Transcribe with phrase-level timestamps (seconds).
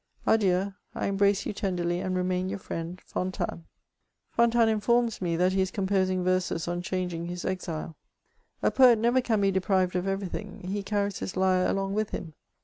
[0.25, 3.59] Adieu, I embrace you tenderly, and remain your friend, «* FOWTANES."
[4.35, 7.93] Fontanes informs me that he is composing verses on changing bis enle.
[8.63, 12.09] A poet never can be deprived of every thing; he carries his lyre along with
[12.09, 12.33] him.